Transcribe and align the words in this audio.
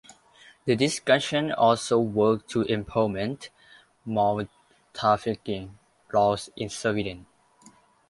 The 0.65 0.75
discussion 0.75 1.51
also 1.51 1.99
worked 1.99 2.49
to 2.49 2.63
implement 2.63 3.51
more 4.03 4.49
trafficking 4.95 5.77
laws 6.11 6.49
in 6.55 6.69
Sweden. 6.69 7.27